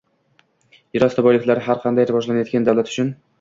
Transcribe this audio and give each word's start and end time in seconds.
yer 0.97 1.05
osti 1.07 1.25
boyliklari 1.27 1.65
har 1.67 1.83
qanday 1.85 2.09
rivojlanayotgan 2.13 2.67
davlat 2.71 2.93
uchun 2.95 3.13